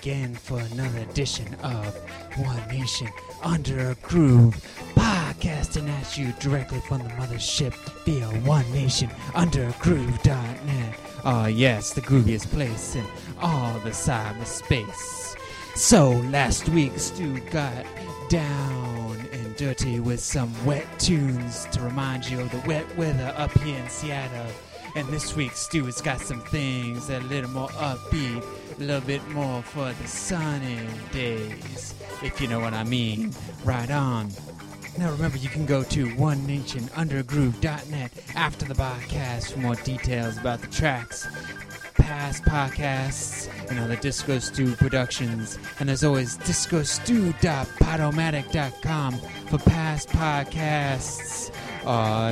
[0.00, 1.94] Again for another edition of
[2.38, 3.08] One Nation
[3.42, 4.54] Under a Groove,
[4.94, 7.74] podcasting at you directly from the mothership
[8.06, 10.94] via One Nation Under a Groove.net.
[11.18, 13.04] Oh, ah, yes, the grooviest place in
[13.42, 15.36] all the cyberspace.
[15.74, 17.84] So, last week, Stu got
[18.30, 23.52] down and dirty with some wet tunes to remind you of the wet weather up
[23.58, 24.50] here in Seattle.
[24.96, 28.42] And this week, Stu has got some things that are a little more upbeat,
[28.80, 30.78] a little bit more for the sunny
[31.12, 33.34] days, if you know what I mean.
[33.64, 34.30] Right on.
[34.98, 40.66] Now remember, you can go to onenationundergroove.net after the podcast for more details about the
[40.68, 41.26] tracks,
[42.02, 45.58] past podcasts, and other Disco Stew productions.
[45.78, 51.50] And as always, discostew.podomatic.com for past podcasts.
[51.84, 52.30] Oh Oh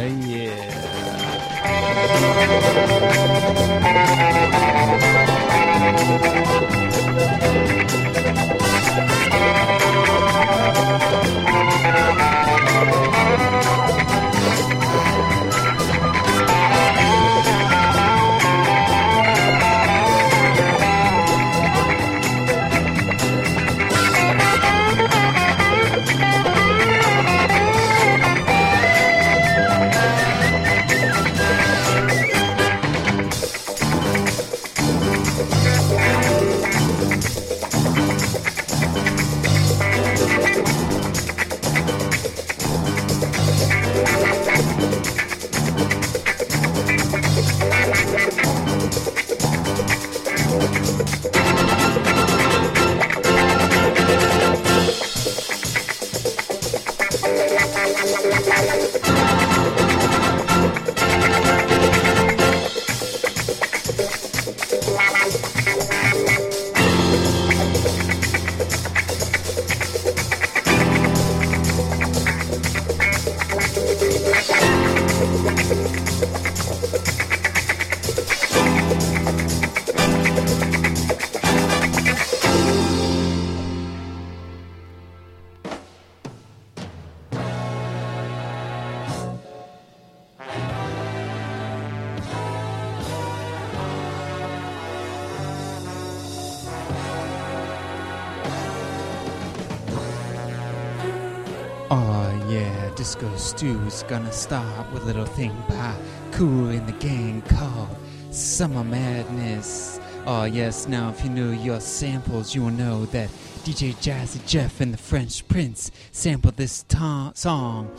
[103.19, 105.93] Disco Stew's gonna start with a little thing by
[106.31, 107.97] Kool and the Gang called
[108.31, 109.99] Summer Madness.
[110.25, 113.29] Oh yes, now if you know your samples, you will know that
[113.65, 117.91] DJ Jazzy Jeff and the Fresh Prince sampled this ta- song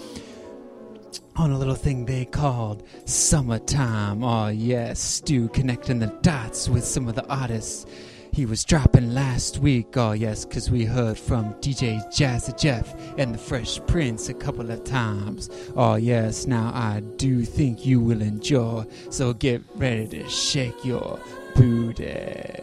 [1.35, 4.23] on a little thing they called Summertime.
[4.23, 7.85] Oh yes, Stu connecting the dots with some of the artists
[8.31, 9.97] he was dropping last week.
[9.97, 14.71] Oh, yes, because we heard from DJ Jazzy Jeff and the Fresh Prince a couple
[14.71, 15.49] of times.
[15.75, 18.85] Oh, yes, now I do think you will enjoy.
[19.09, 21.19] So get ready to shake your
[21.53, 22.58] booty.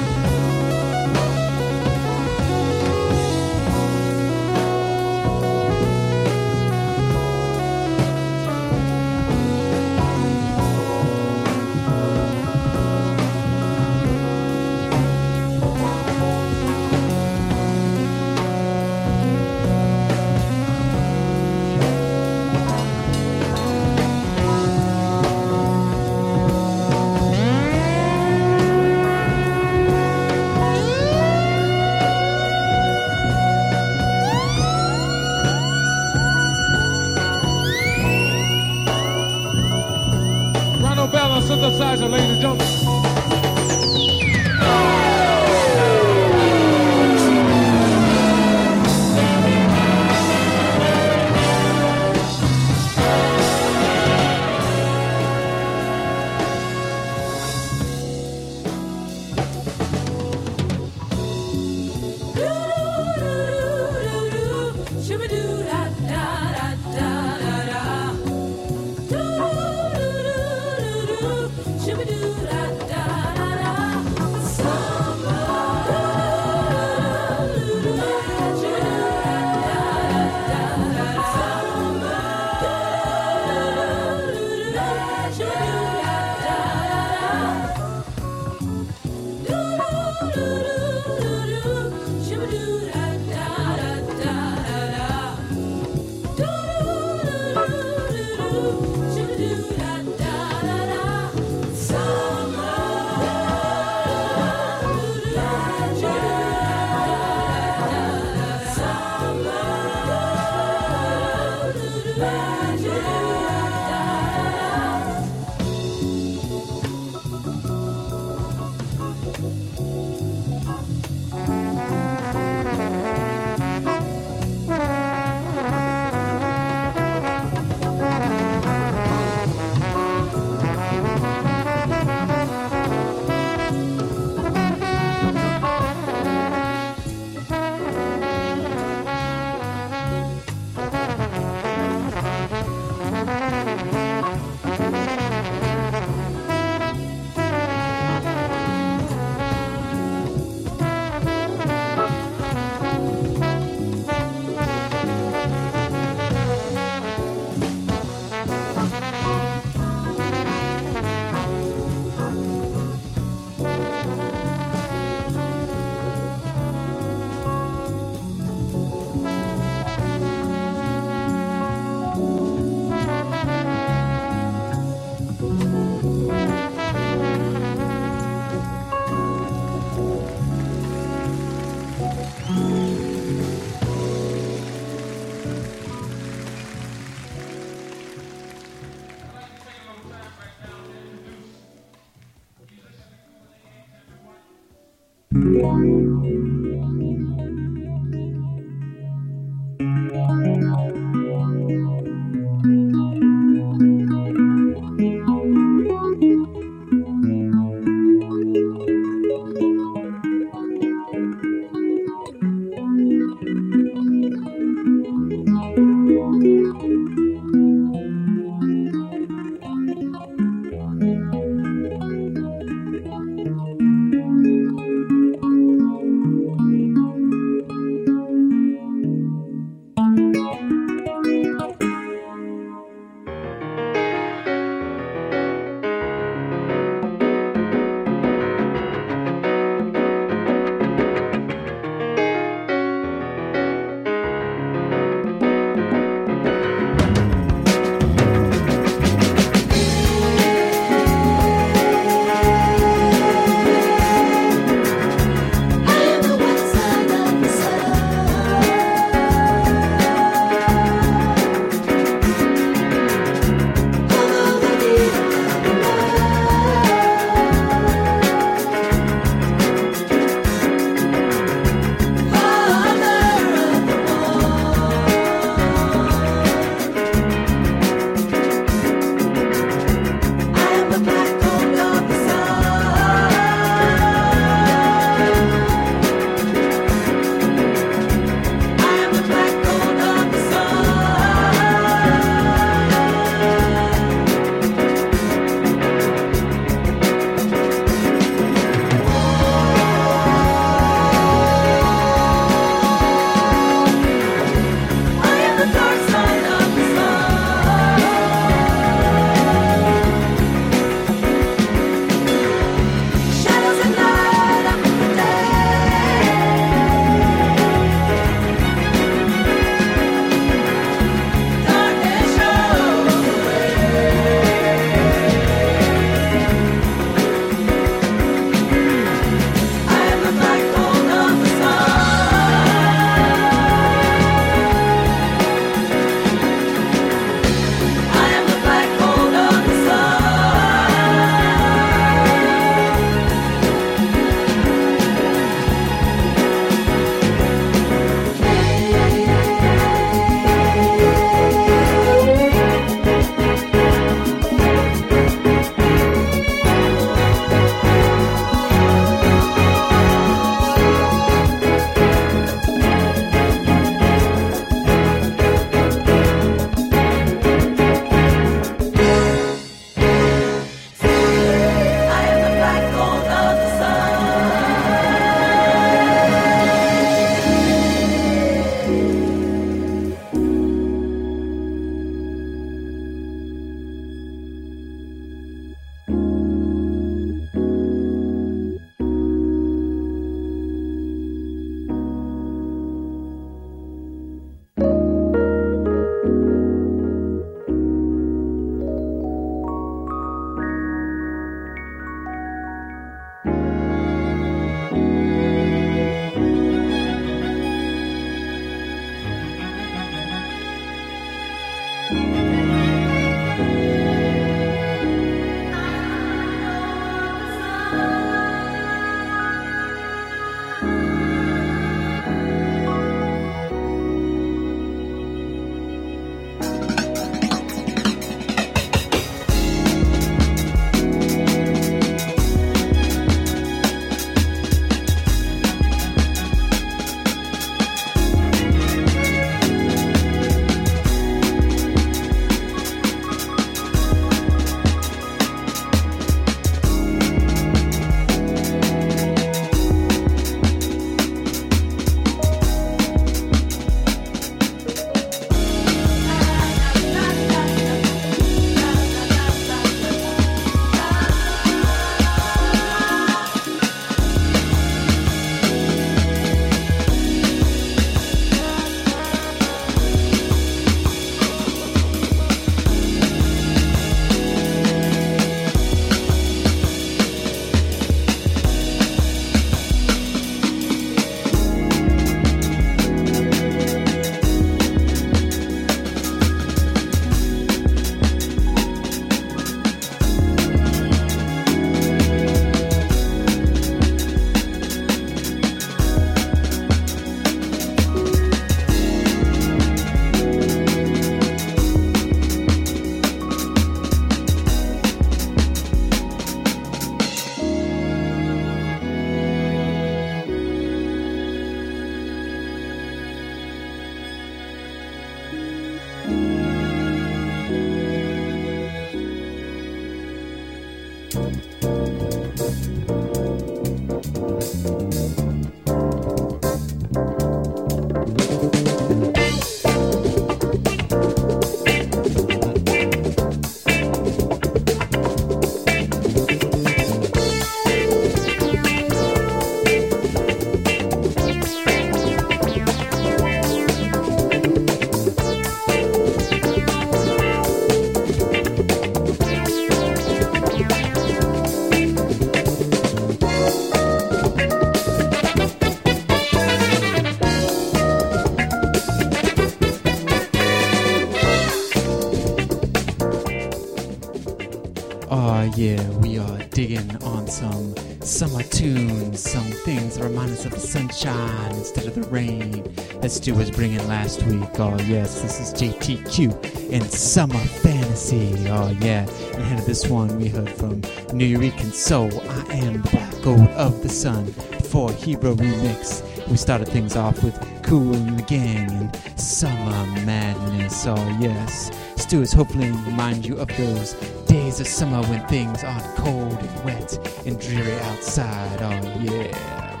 [565.88, 570.80] Yeah, we are digging on some summer tunes, some things that remind us of the
[570.80, 572.82] sunshine instead of the rain
[573.22, 574.68] that Stu was bringing last week.
[574.78, 578.68] Oh, yes, this is JTQ and Summer Fantasy.
[578.68, 579.26] Oh, yeah.
[579.54, 581.00] And ahead of this one, we heard from
[581.32, 586.22] New Nuyorican Soul, I Am the Black Gold of the Sun, 4 Hero Remix.
[586.48, 591.06] We started things off with Kool and the Gang and Summer Madness.
[591.06, 591.90] Oh, yes.
[592.16, 594.12] Stu is hopefully remind you of those
[594.58, 597.16] days of summer when things aren't cold and wet
[597.46, 598.82] and dreary outside.
[598.82, 600.00] Oh, yeah.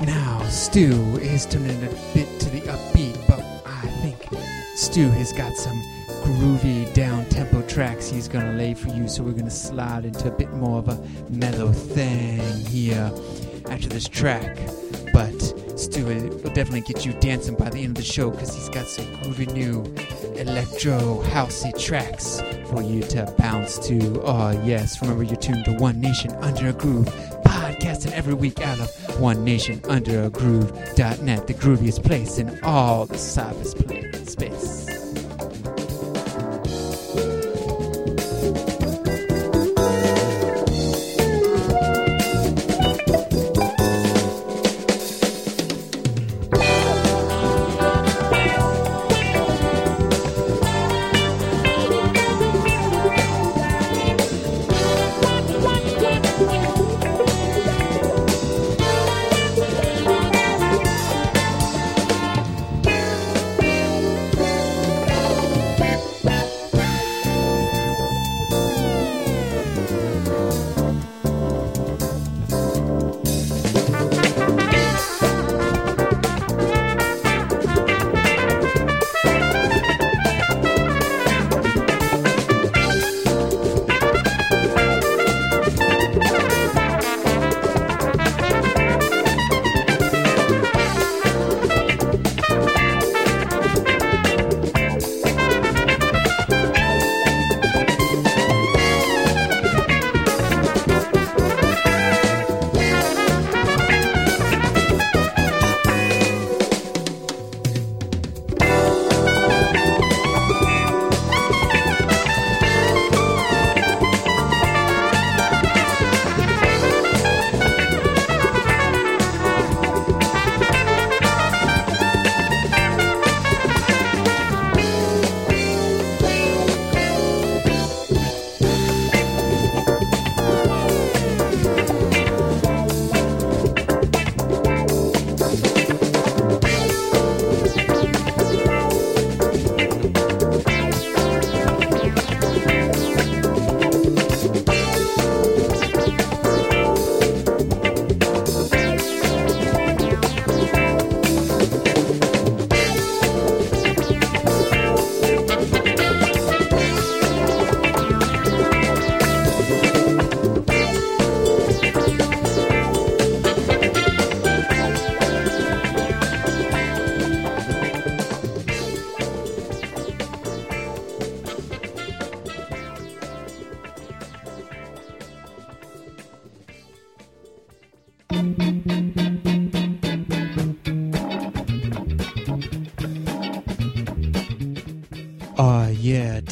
[0.00, 4.16] Now, Stu is turning a bit to the upbeat, but I think
[4.74, 5.78] Stu has got some
[6.24, 10.34] groovy down tempo tracks he's gonna lay for you, so we're gonna slide into a
[10.34, 13.12] bit more of a mellow thing here
[13.68, 14.56] after this track.
[15.12, 18.68] But Stu will definitely get you dancing by the end of the show because he's
[18.68, 19.82] got some groovy new
[20.38, 24.20] electro housey tracks for you to bounce to.
[24.22, 27.06] Oh, yes, remember you're tuned to One Nation Under a Groove,
[27.44, 33.06] podcasting every week out of One Nation Under a Groove.net, the grooviest place in all
[33.06, 33.99] the cyberspace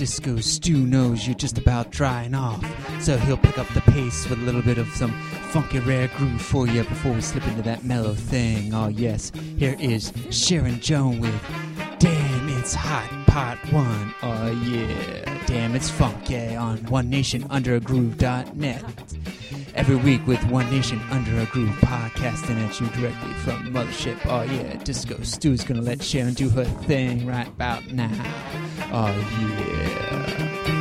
[0.08, 2.64] Disco Stu knows you're just about drying off,
[3.02, 5.12] so he'll pick up the pace with a little bit of some
[5.50, 8.72] funky rare groove for you before we slip into that mellow thing.
[8.72, 14.14] Oh yes, here is Sharon Jones with Damn It's Hot Part 1.
[14.22, 18.82] Oh yeah, Damn It's Funky on One Nation Under a Groove.net.
[19.74, 24.18] Every week with One Nation Under a Groove podcasting at you directly from Mothership.
[24.24, 28.38] Oh yeah, Disco Stu's gonna let Sharon do her thing right about now.
[29.00, 30.77] Oh yeah.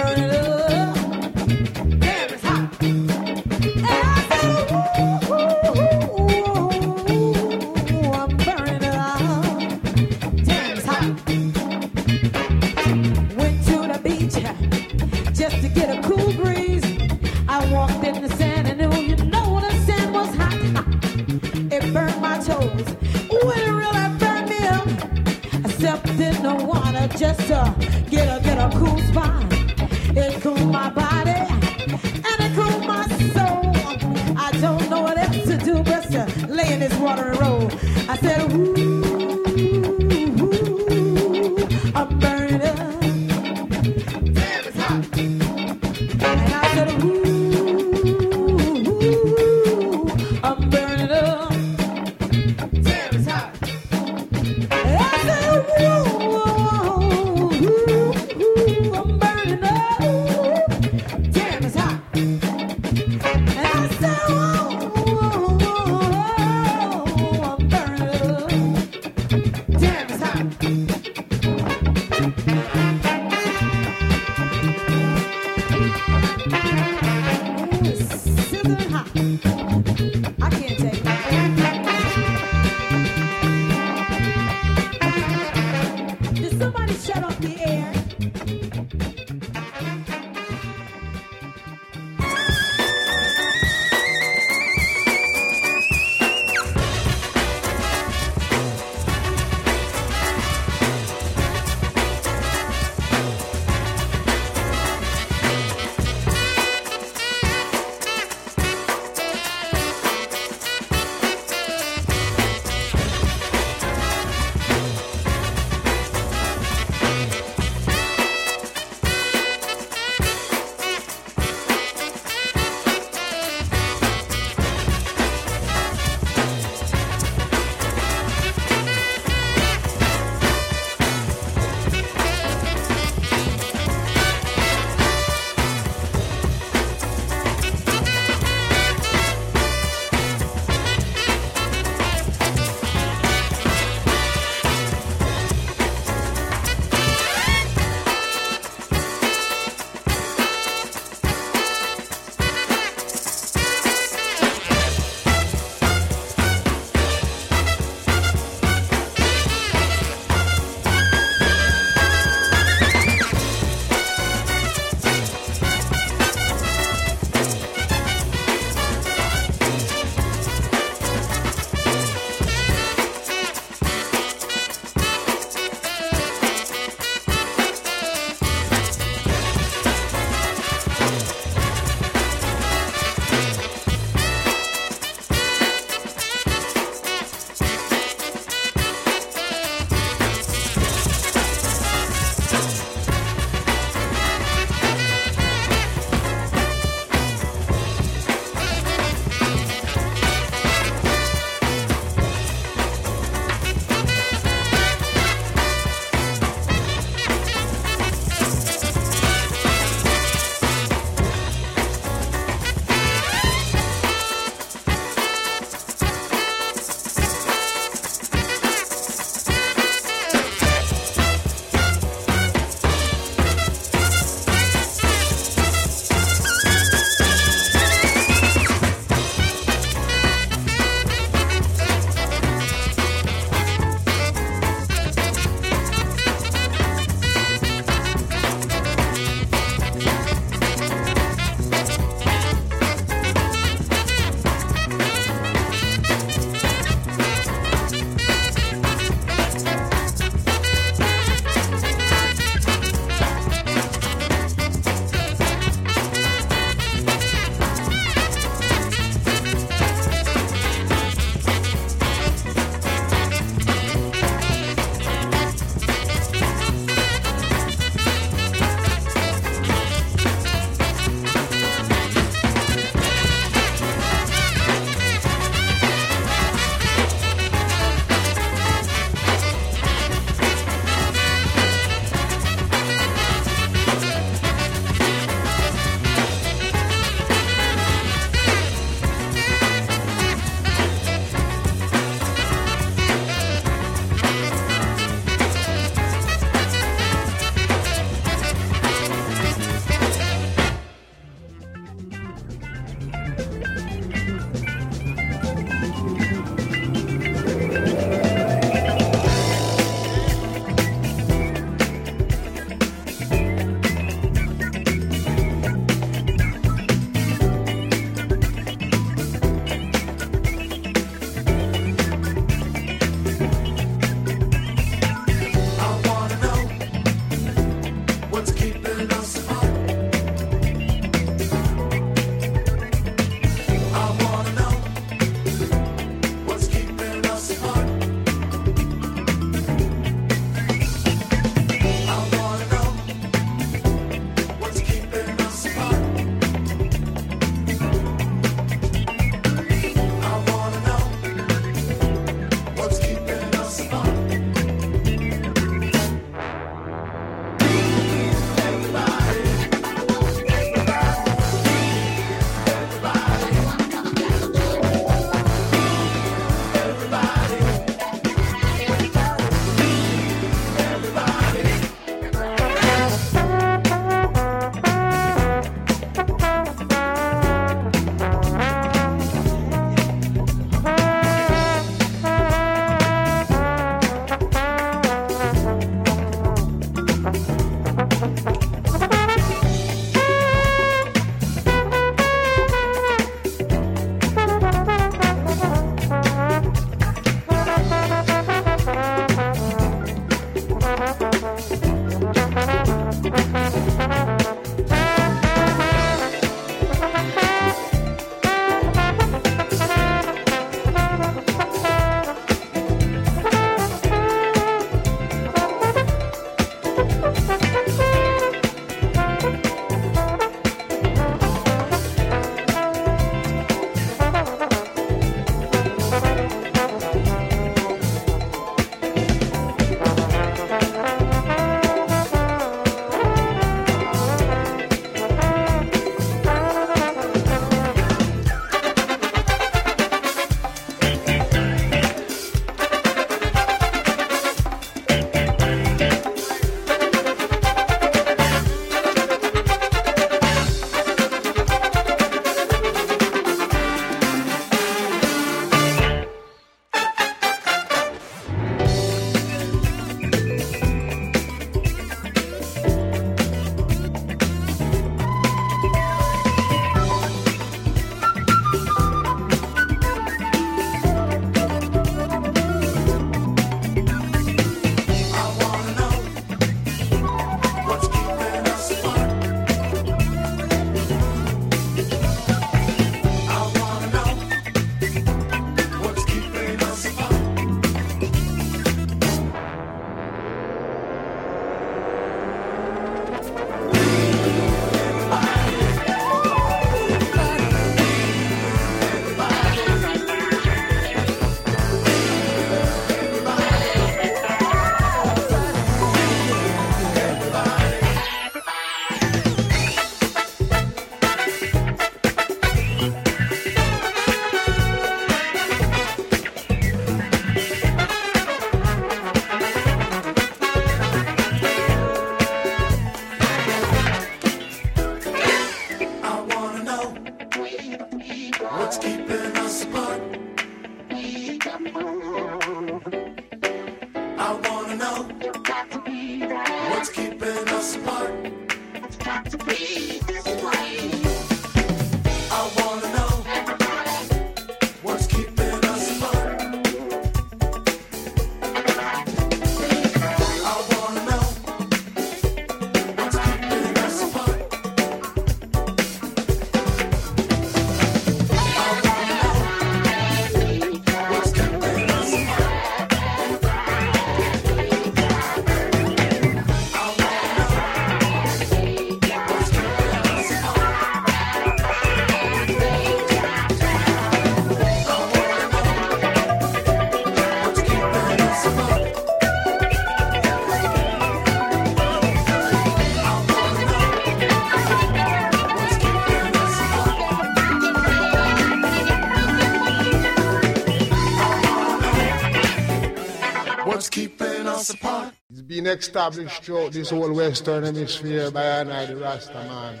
[594.64, 595.34] Keeping us apart.
[595.50, 600.00] It's been established throughout this whole Western Hemisphere by an the Rasta man.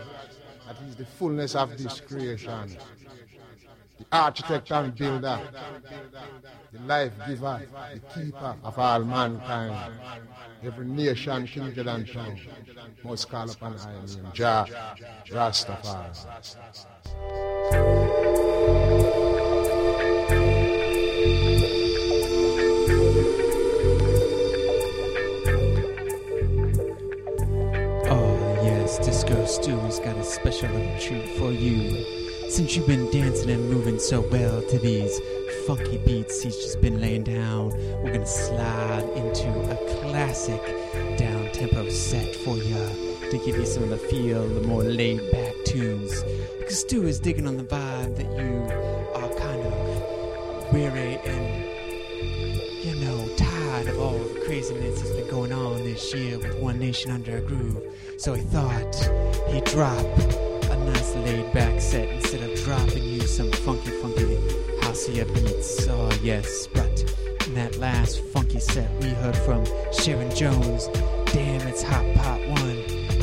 [0.66, 2.76] That is the fullness of this creation.
[3.98, 5.38] The architect and builder,
[6.72, 7.62] the life giver,
[7.94, 9.94] the keeper of all mankind.
[10.64, 12.40] Every nation, kindred and tongue
[13.04, 14.66] must call upon I name Jah
[15.28, 16.24] Rastafari.
[29.34, 32.04] Disco Stew's got a special little treat for you.
[32.48, 35.18] Since you've been dancing and moving so well to these
[35.66, 37.70] funky beats he's just been laying down,
[38.00, 40.62] we're gonna slide into a classic
[41.18, 42.76] down tempo set for you
[43.28, 46.22] to give you some of the feel, the more laid back tunes.
[46.60, 48.62] Because Stu is digging on the vibe that you
[49.16, 51.53] are kind of weary and
[54.54, 57.82] craziness that's been going on this year with One Nation Under a Groove.
[58.18, 58.94] So he thought
[59.48, 64.36] he'd drop a nice laid back set instead of dropping you some funky, funky
[64.80, 65.88] houseier beats.
[65.88, 66.86] Oh, yes, but
[67.48, 70.86] in that last funky set, we heard from Sharon Jones,
[71.32, 72.56] Damn It's Hot Part 1.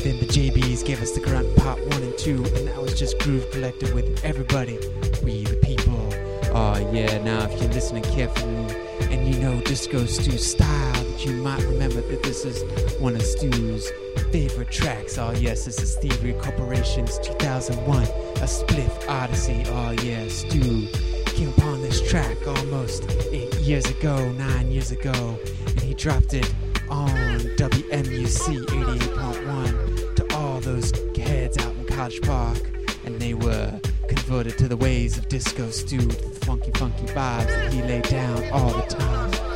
[0.04, 3.18] Then the JBs gave us the grunt part 1 and 2, and that was just
[3.20, 4.78] Groove Collective with everybody.
[5.24, 6.10] We the people.
[6.54, 8.76] Oh, yeah, now if you're listening carefully,
[9.12, 12.64] and you know Disco Stew's style, you might remember that this is
[13.00, 13.92] one of Stu's
[14.32, 15.18] favorite tracks.
[15.18, 18.08] Oh yes, this is Thievery Corporation's 2001, a
[18.48, 19.64] spliff odyssey.
[19.68, 20.88] Oh yeah, Stu
[21.26, 26.52] came upon this track almost eight years ago, nine years ago, and he dropped it
[26.90, 27.10] on
[27.58, 32.60] WMUC 88.1 to all those heads out in College Park,
[33.06, 37.74] and they were converted to the ways of Disco Stew, the funky, funky vibes that
[37.74, 39.51] he laid down all the time.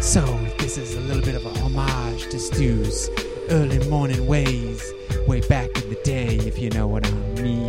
[0.00, 0.22] So,
[0.58, 3.10] this is a little bit of a homage to Stew's
[3.50, 4.94] early morning ways,
[5.26, 7.68] way back in the day, if you know what I mean.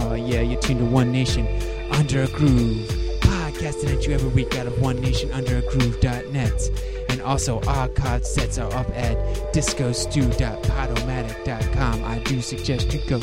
[0.00, 1.46] Oh, yeah, you're tuned to One Nation
[1.90, 2.86] Under a Groove,
[3.20, 6.70] podcasting at you every week out of OneNationUnderAGroove.net.
[7.08, 9.16] And also, our card sets are up at
[9.52, 12.04] discostew.podomatic.com.
[12.04, 13.18] I do suggest you go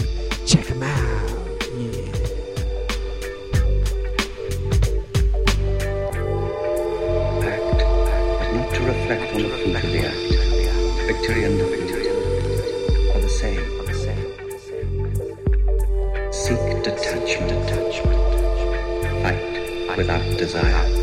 [0.45, 1.26] check them out.
[11.27, 11.91] Victory and defeat
[13.13, 13.59] are the same.
[16.31, 18.21] Seek detachment, detachment,
[19.23, 20.96] fight without desire.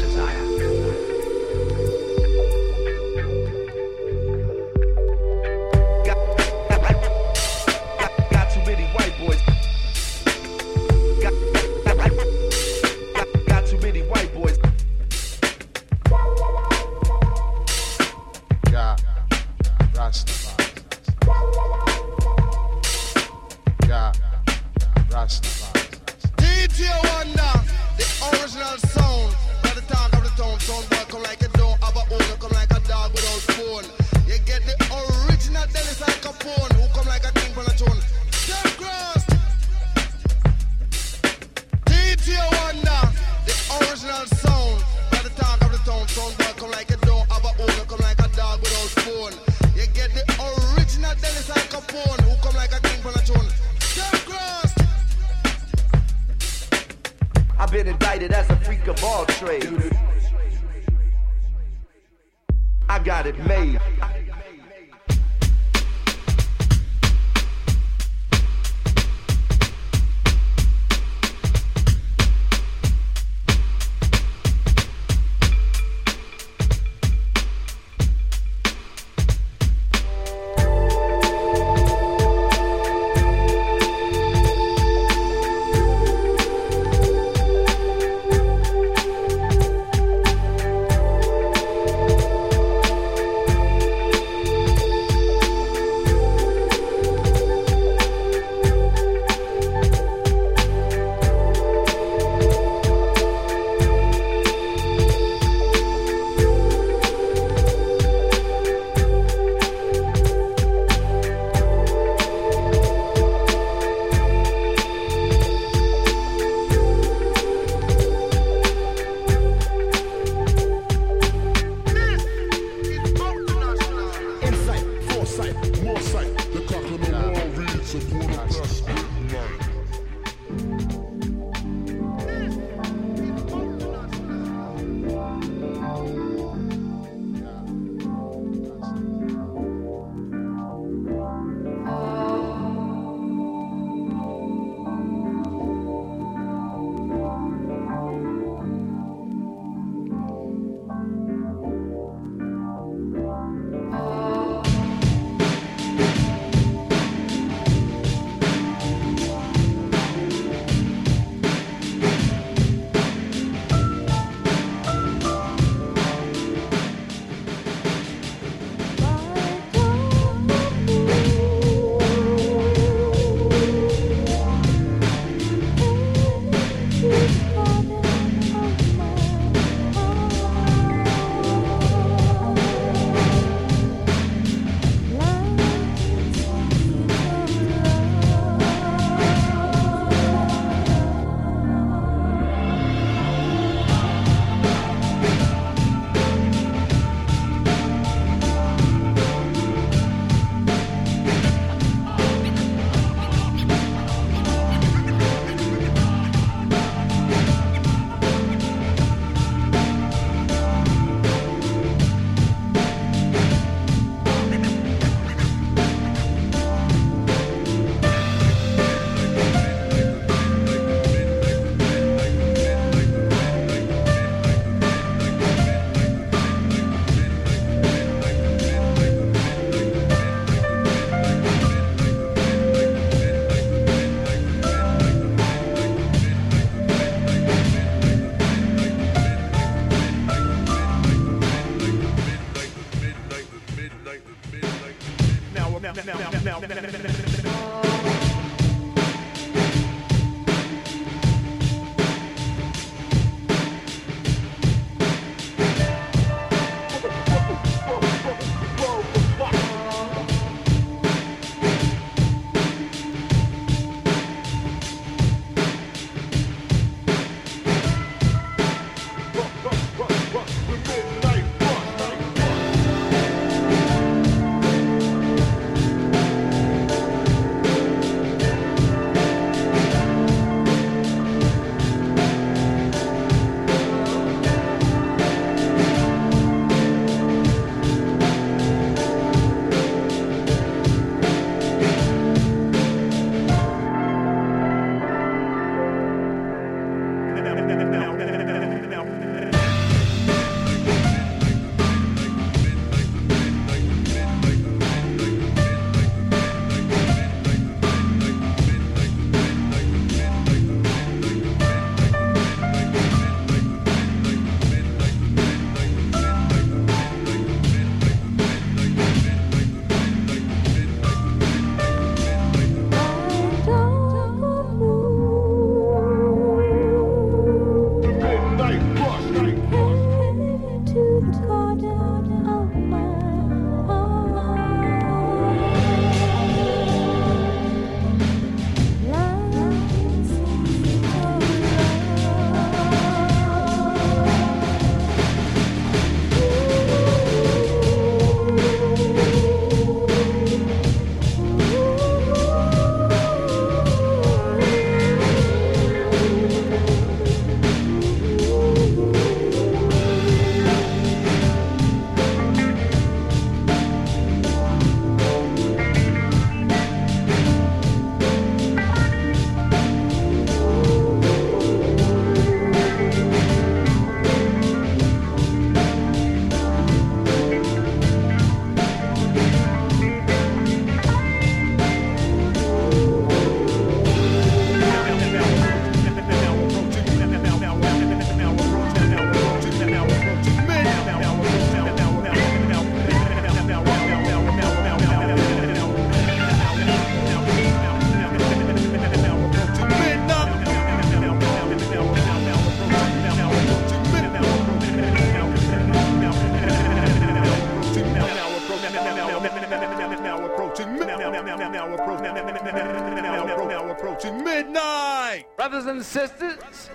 [415.85, 416.91] Brothers and sisters,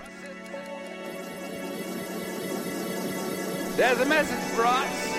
[3.77, 5.13] there's a message for us.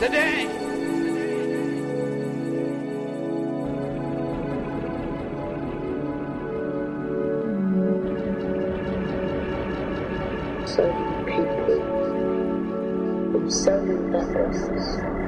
[0.00, 0.48] Today.
[10.66, 11.80] so many people
[13.32, 15.27] from so many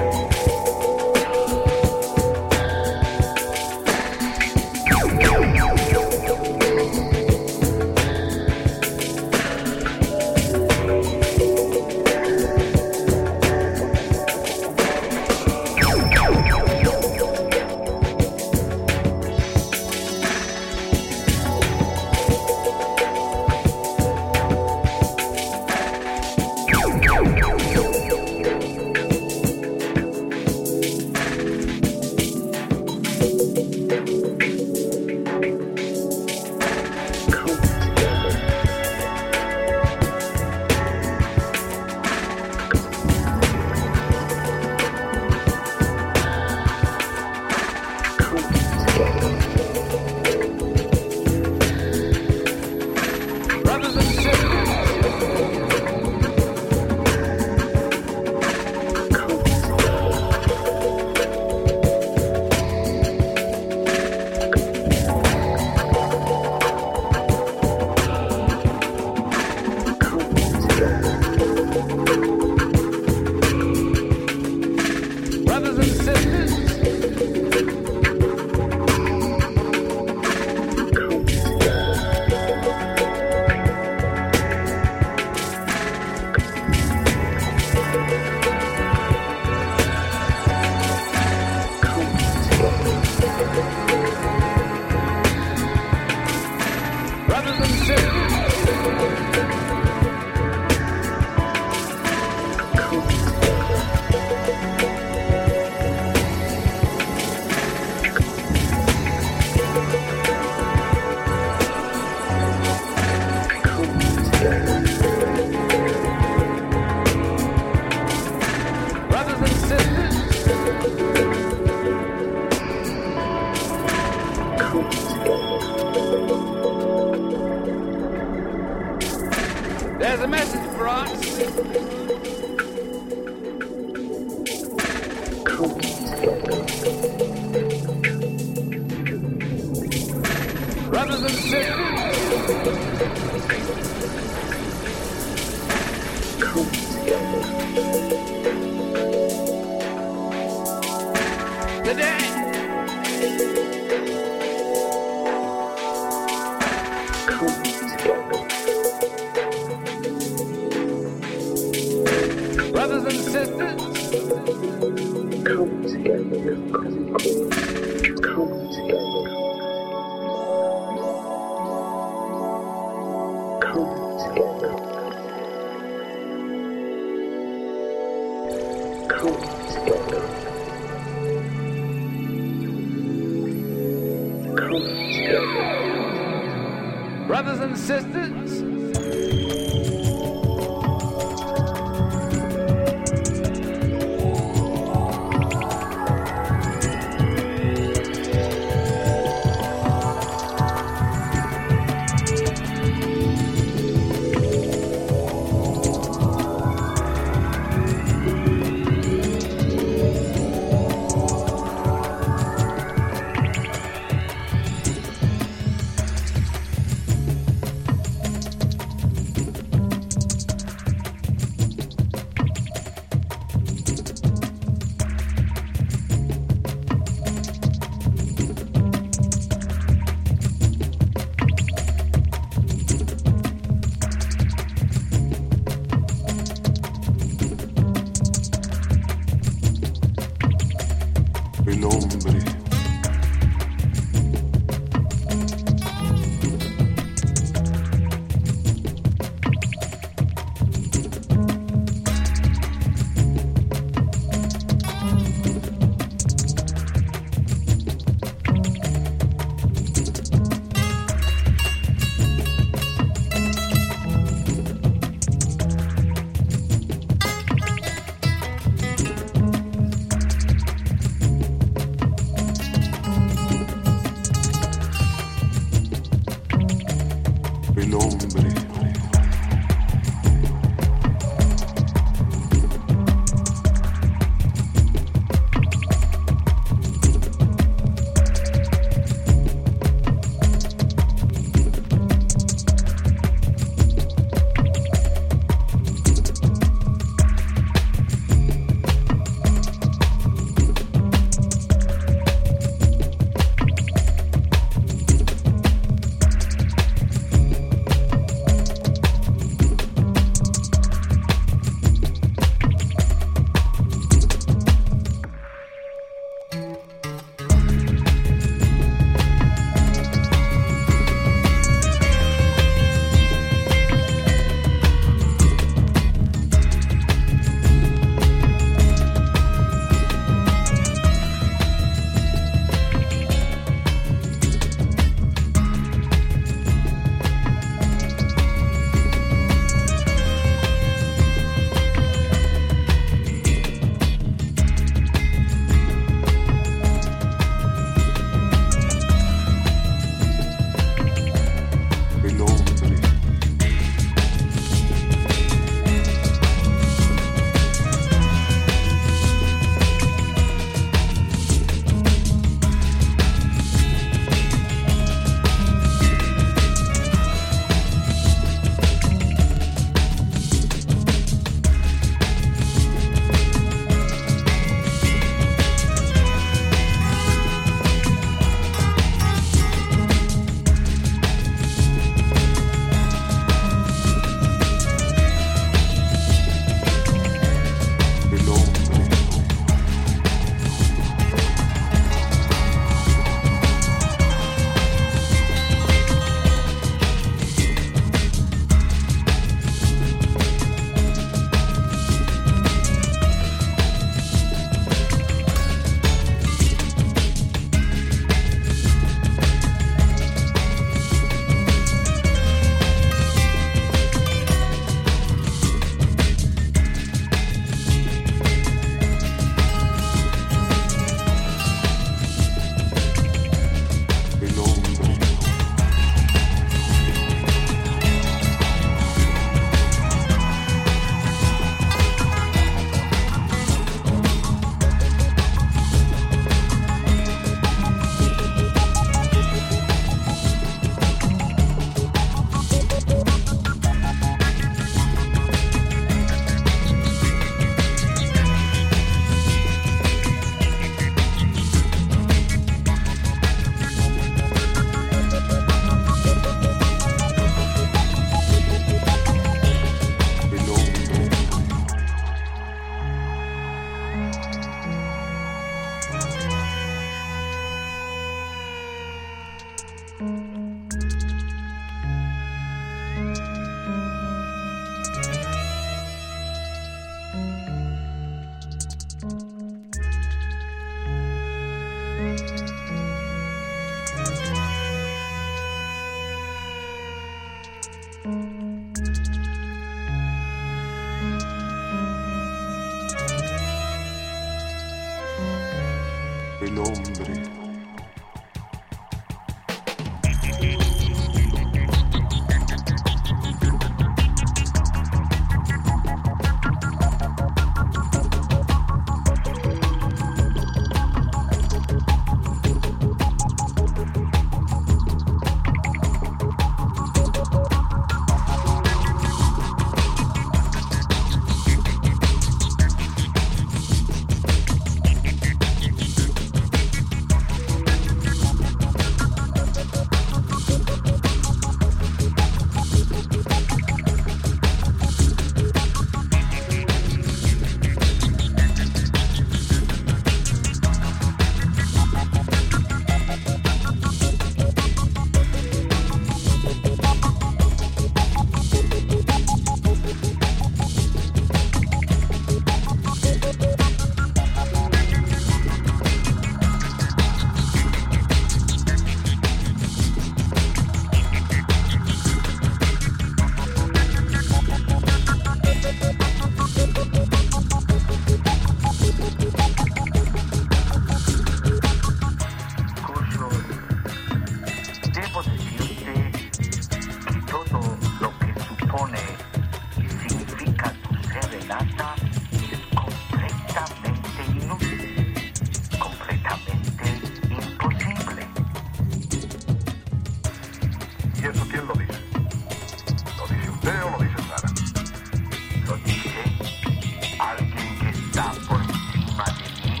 [598.40, 600.00] está por encima de mí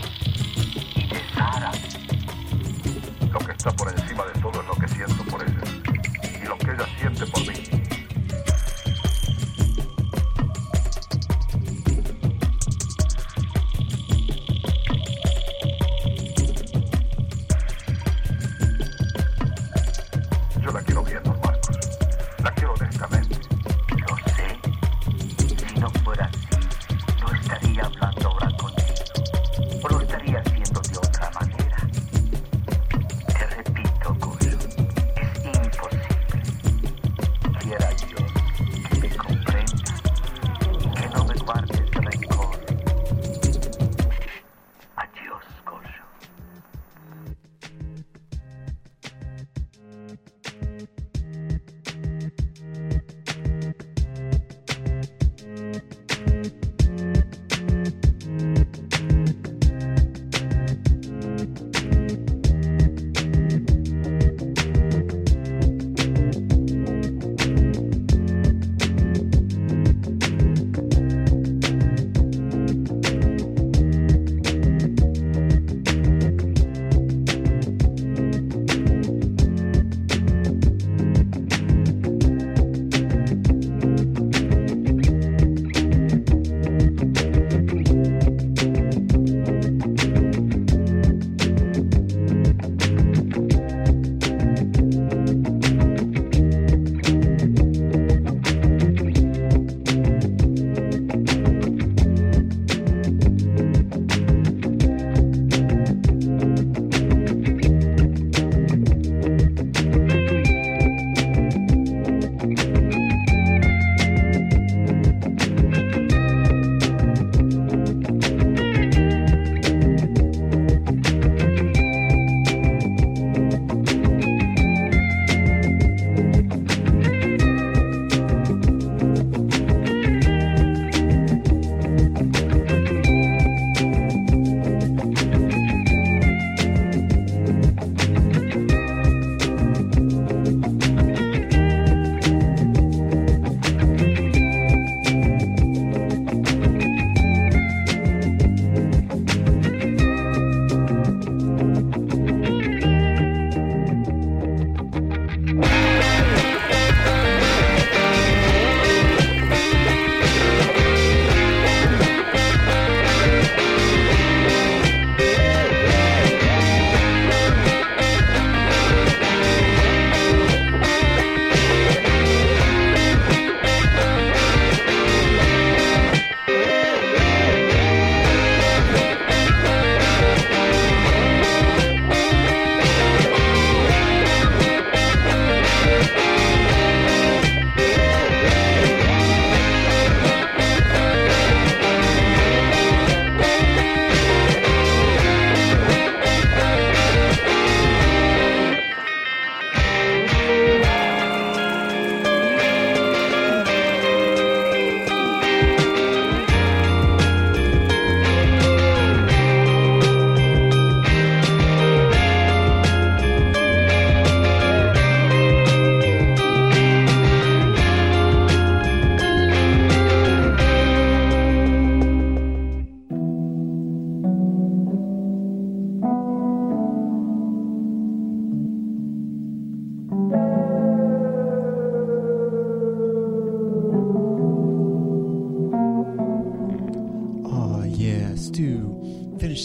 [0.94, 1.72] y de Sara.
[3.32, 4.09] Lo que está por encima.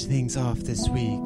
[0.07, 1.19] Things off this week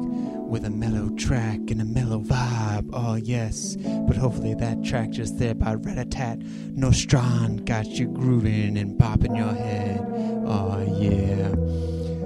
[0.48, 2.88] with a mellow track and a mellow vibe.
[2.92, 3.76] Oh, yes.
[3.76, 6.42] But hopefully that track just there by Ratatat
[6.76, 10.00] Nostrand got you grooving and bopping your head.
[10.46, 11.54] Oh, yeah.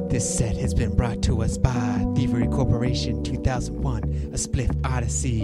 [0.08, 5.42] This set has been brought to us by Thievery Corporation 2001, A Spliff Odyssey,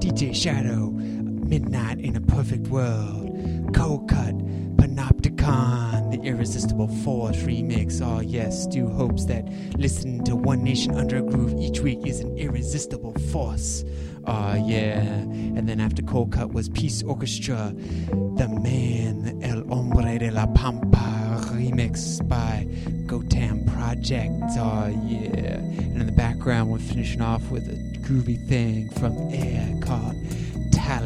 [0.00, 3.36] DJ Shadow, Midnight in a Perfect World,
[3.72, 5.85] Coldcut, Panopticon,
[6.16, 8.00] The Irresistible Force remix.
[8.00, 9.46] Oh, ah, yes, Stu hopes that
[9.76, 13.84] listening to One Nation Under a Groove each week is an irresistible force.
[14.24, 15.00] Oh, yeah.
[15.00, 22.26] And then after Coldcut was Peace Orchestra, The Man, El Hombre de la Pampa remix
[22.26, 22.66] by
[23.04, 24.42] Gotan Project.
[24.56, 25.58] Oh, yeah.
[25.58, 30.16] And in the background, we're finishing off with a groovy thing from Air called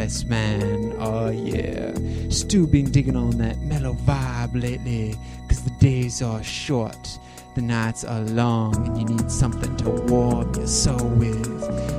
[0.00, 0.96] Talisman.
[0.98, 1.92] Oh, yeah.
[2.30, 7.18] Stu been digging on that mellow vibe lately because the days are short.
[7.54, 11.44] The nights are long and you need something to warm your soul with.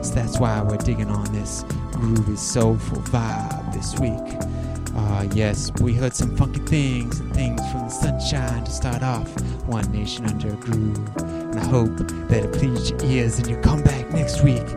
[0.04, 4.50] So that's why we're digging on this groovy, soulful vibe this week.
[4.96, 9.30] Ah, yes, we heard some funky things and things from the sunshine to start off.
[9.68, 11.18] One Nation Under a Groove.
[11.18, 11.96] And I hope
[12.30, 14.68] that it pleased your ears and you come back next week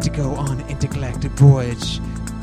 [0.00, 1.98] to go on an intergalactic voyage.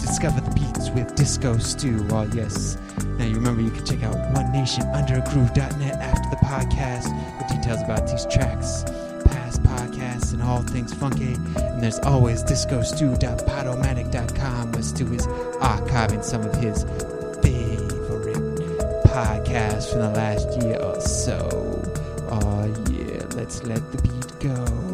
[0.05, 2.05] Discover the beats with Disco Stew.
[2.11, 2.77] Oh, yes.
[3.17, 8.25] Now, you remember you can check out OneNationUnderAGroove.net after the podcast with details about these
[8.27, 8.83] tracks,
[9.25, 11.33] past podcasts, and all things funky.
[11.57, 16.83] And there's always DiscoStew.podomatic.com where Stu is archiving some of his
[17.41, 18.37] favorite
[19.05, 21.81] podcasts from the last year or so.
[22.29, 23.23] Oh, yeah.
[23.35, 24.84] Let's let the beat go.